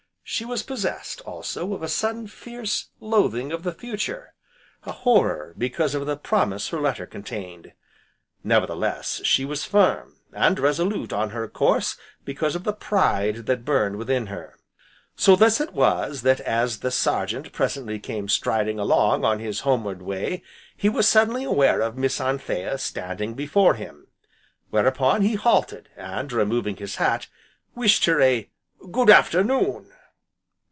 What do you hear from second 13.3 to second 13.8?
that